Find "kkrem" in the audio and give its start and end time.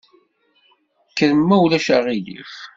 1.09-1.39